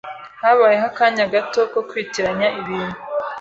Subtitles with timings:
[0.41, 2.97] Habayeho akanya gato ko kwitiranya ibintu.